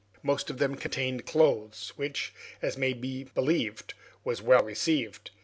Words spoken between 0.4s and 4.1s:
of them contained clothes, which, as may be believed,